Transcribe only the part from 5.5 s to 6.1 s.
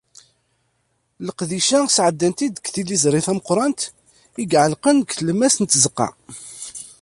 n tzeqqa.